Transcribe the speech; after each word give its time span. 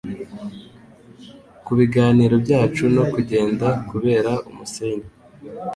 kubiganiro 1.65 2.35
byacu 2.43 2.83
no 2.95 3.03
kugenda 3.13 3.67
kubera 3.89 4.31
umusenyi 4.49 5.07